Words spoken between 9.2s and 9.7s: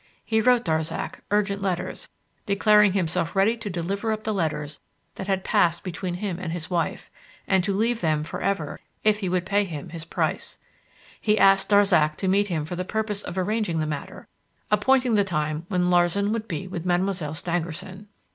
would pay